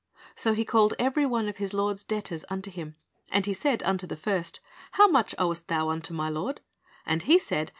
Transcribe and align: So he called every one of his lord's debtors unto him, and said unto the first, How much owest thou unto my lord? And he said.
So 0.35 0.53
he 0.53 0.65
called 0.65 0.95
every 0.97 1.27
one 1.27 1.47
of 1.47 1.57
his 1.57 1.75
lord's 1.75 2.03
debtors 2.03 2.43
unto 2.49 2.71
him, 2.71 2.95
and 3.31 3.45
said 3.55 3.83
unto 3.83 4.07
the 4.07 4.15
first, 4.17 4.59
How 4.93 5.07
much 5.07 5.35
owest 5.37 5.67
thou 5.67 5.89
unto 5.89 6.11
my 6.11 6.27
lord? 6.27 6.59
And 7.05 7.21
he 7.21 7.37
said. 7.37 7.69